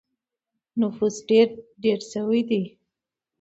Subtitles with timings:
[0.79, 1.15] نفوس
[1.81, 2.63] ډېر شوی دی.